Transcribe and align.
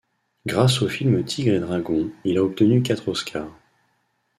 Grâce 0.47 0.81
au 0.81 0.89
film 0.89 1.23
Tigre 1.23 1.53
et 1.53 1.59
Dragon 1.59 2.09
il 2.25 2.39
a 2.39 2.43
obtenu 2.43 2.81
quatre 2.81 3.07
Oscars. 3.07 3.55